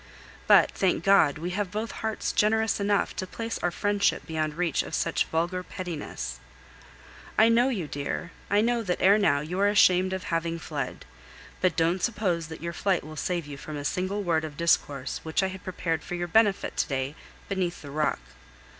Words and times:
But, 0.47 0.71
thank 0.71 1.03
God, 1.03 1.37
we 1.37 1.51
have 1.51 1.69
both 1.69 1.91
hearts 1.91 2.31
generous 2.31 2.79
enough 2.79 3.15
to 3.17 3.27
place 3.27 3.59
our 3.61 3.69
friendship 3.69 4.25
beyond 4.25 4.55
reach 4.57 4.81
of 4.81 4.95
such 4.95 5.25
vulgar 5.25 5.61
pettiness. 5.61 6.39
I 7.37 7.49
know 7.49 7.69
you, 7.69 7.87
dear; 7.87 8.31
I 8.49 8.61
know 8.61 8.81
that, 8.81 8.99
ere 8.99 9.19
now, 9.19 9.41
you 9.41 9.59
are 9.59 9.67
ashamed 9.69 10.11
of 10.11 10.23
having 10.23 10.57
fled. 10.57 11.05
But 11.61 11.75
don't 11.75 12.01
suppose 12.01 12.47
that 12.47 12.63
your 12.63 12.73
flight 12.73 13.03
will 13.03 13.15
save 13.15 13.45
you 13.45 13.57
from 13.57 13.77
a 13.77 13.85
single 13.85 14.23
word 14.23 14.43
of 14.43 14.57
discourse 14.57 15.19
which 15.21 15.43
I 15.43 15.49
had 15.49 15.63
prepared 15.63 16.01
for 16.01 16.15
your 16.15 16.27
benefit 16.27 16.77
to 16.77 16.87
day 16.87 17.13
beneath 17.47 17.83
the 17.83 17.91
rock. 17.91 18.21